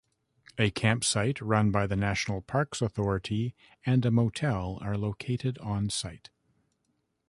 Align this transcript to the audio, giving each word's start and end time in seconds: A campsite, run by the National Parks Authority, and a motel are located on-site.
A 0.57 0.71
campsite, 0.71 1.39
run 1.41 1.69
by 1.69 1.85
the 1.85 1.95
National 1.95 2.41
Parks 2.41 2.81
Authority, 2.81 3.53
and 3.85 4.03
a 4.03 4.09
motel 4.09 4.79
are 4.81 4.97
located 4.97 5.59
on-site. 5.59 6.31